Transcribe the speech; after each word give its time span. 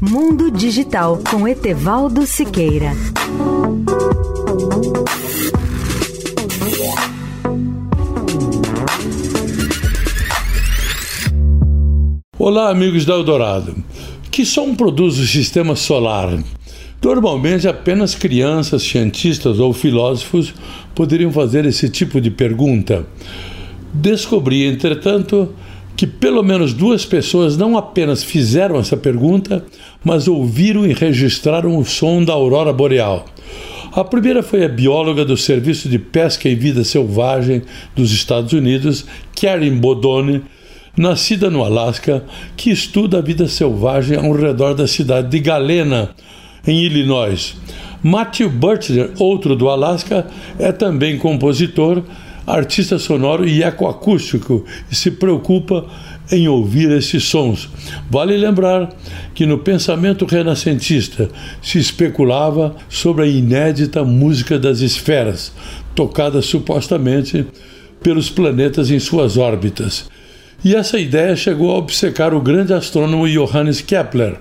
Mundo 0.00 0.48
Digital 0.52 1.20
com 1.28 1.48
Etevaldo 1.48 2.24
Siqueira. 2.24 2.92
Olá, 12.38 12.70
amigos 12.70 13.04
da 13.04 13.14
Eldorado. 13.14 13.74
Que 14.30 14.46
som 14.46 14.72
produz 14.72 15.18
o 15.18 15.26
sistema 15.26 15.74
solar? 15.74 16.38
Normalmente, 17.02 17.66
apenas 17.66 18.14
crianças, 18.14 18.84
cientistas 18.84 19.58
ou 19.58 19.72
filósofos 19.72 20.54
poderiam 20.94 21.32
fazer 21.32 21.66
esse 21.66 21.88
tipo 21.88 22.20
de 22.20 22.30
pergunta. 22.30 23.04
Descobri, 23.92 24.64
entretanto, 24.64 25.52
que 25.98 26.06
pelo 26.06 26.44
menos 26.44 26.72
duas 26.72 27.04
pessoas 27.04 27.56
não 27.56 27.76
apenas 27.76 28.22
fizeram 28.22 28.78
essa 28.78 28.96
pergunta, 28.96 29.64
mas 30.04 30.28
ouviram 30.28 30.86
e 30.86 30.92
registraram 30.92 31.76
o 31.76 31.84
som 31.84 32.22
da 32.22 32.32
aurora 32.32 32.72
boreal. 32.72 33.26
A 33.92 34.04
primeira 34.04 34.40
foi 34.40 34.64
a 34.64 34.68
bióloga 34.68 35.24
do 35.24 35.36
Serviço 35.36 35.88
de 35.88 35.98
Pesca 35.98 36.48
e 36.48 36.54
Vida 36.54 36.84
Selvagem 36.84 37.62
dos 37.96 38.12
Estados 38.12 38.52
Unidos, 38.52 39.06
Karen 39.34 39.76
Bodone, 39.76 40.42
nascida 40.96 41.50
no 41.50 41.64
Alasca, 41.64 42.24
que 42.56 42.70
estuda 42.70 43.18
a 43.18 43.22
vida 43.22 43.48
selvagem 43.48 44.16
ao 44.18 44.30
redor 44.30 44.74
da 44.74 44.86
cidade 44.86 45.28
de 45.28 45.40
Galena, 45.40 46.10
em 46.64 46.78
Illinois. 46.78 47.56
Matthew 48.04 48.50
Butler, 48.50 49.10
outro 49.18 49.56
do 49.56 49.68
Alasca, 49.68 50.28
é 50.60 50.70
também 50.70 51.18
compositor 51.18 52.04
artista 52.54 52.98
sonoro 52.98 53.46
e 53.46 53.62
ecoacústico 53.62 54.64
e 54.90 54.94
se 54.94 55.10
preocupa 55.10 55.86
em 56.30 56.48
ouvir 56.48 56.90
esses 56.90 57.24
sons. 57.24 57.68
Vale 58.10 58.36
lembrar 58.36 58.90
que 59.34 59.46
no 59.46 59.58
pensamento 59.58 60.24
renascentista 60.24 61.28
se 61.62 61.78
especulava 61.78 62.76
sobre 62.88 63.24
a 63.24 63.26
inédita 63.26 64.04
música 64.04 64.58
das 64.58 64.80
esferas, 64.80 65.52
tocada 65.94 66.42
supostamente 66.42 67.46
pelos 68.02 68.30
planetas 68.30 68.90
em 68.90 68.98
suas 68.98 69.36
órbitas. 69.36 70.08
E 70.64 70.74
essa 70.74 70.98
ideia 70.98 71.36
chegou 71.36 71.70
a 71.70 71.78
obcecar 71.78 72.34
o 72.34 72.40
grande 72.40 72.72
astrônomo 72.72 73.28
Johannes 73.28 73.80
Kepler, 73.80 74.40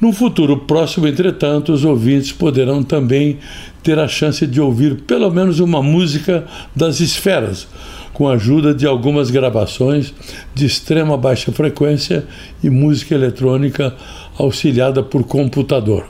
no 0.00 0.12
futuro 0.12 0.58
próximo, 0.58 1.06
entretanto, 1.06 1.72
os 1.72 1.84
ouvintes 1.84 2.32
poderão 2.32 2.82
também 2.82 3.38
ter 3.82 3.98
a 3.98 4.08
chance 4.08 4.46
de 4.46 4.60
ouvir 4.60 5.02
pelo 5.02 5.30
menos 5.30 5.60
uma 5.60 5.82
música 5.82 6.44
das 6.74 7.00
esferas, 7.00 7.68
com 8.12 8.28
a 8.28 8.34
ajuda 8.34 8.74
de 8.74 8.86
algumas 8.86 9.30
gravações 9.30 10.12
de 10.54 10.66
extrema 10.66 11.16
baixa 11.16 11.52
frequência 11.52 12.24
e 12.62 12.70
música 12.70 13.14
eletrônica 13.14 13.94
auxiliada 14.38 15.02
por 15.02 15.24
computador. 15.24 16.08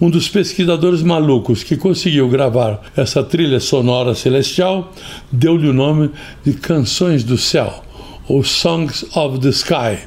Um 0.00 0.08
dos 0.08 0.28
pesquisadores 0.28 1.02
malucos 1.02 1.62
que 1.62 1.76
conseguiu 1.76 2.26
gravar 2.28 2.80
essa 2.96 3.22
trilha 3.22 3.60
sonora 3.60 4.14
celestial 4.14 4.92
deu-lhe 5.30 5.68
o 5.68 5.74
nome 5.74 6.10
de 6.42 6.54
Canções 6.54 7.22
do 7.22 7.36
Céu, 7.36 7.84
ou 8.26 8.42
Songs 8.42 9.04
of 9.14 9.38
the 9.40 9.50
Sky 9.50 9.98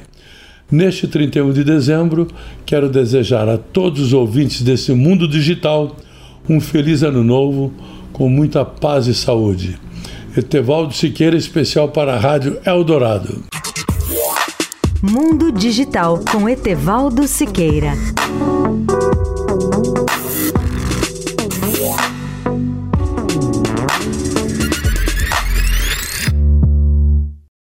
Neste 0.70 1.06
31 1.06 1.52
de 1.52 1.62
dezembro, 1.62 2.26
quero 2.64 2.88
desejar 2.88 3.48
a 3.48 3.58
todos 3.58 4.00
os 4.00 4.12
ouvintes 4.12 4.62
desse 4.62 4.92
mundo 4.92 5.28
digital 5.28 5.96
um 6.48 6.60
feliz 6.60 7.02
ano 7.02 7.22
novo, 7.22 7.72
com 8.12 8.28
muita 8.28 8.64
paz 8.64 9.06
e 9.06 9.14
saúde. 9.14 9.78
Etevaldo 10.36 10.92
Siqueira, 10.92 11.36
especial 11.36 11.88
para 11.88 12.14
a 12.14 12.18
Rádio 12.18 12.58
Eldorado. 12.64 13.44
Mundo 15.02 15.52
Digital 15.52 16.20
com 16.30 16.48
Etevaldo 16.48 17.28
Siqueira. 17.28 17.92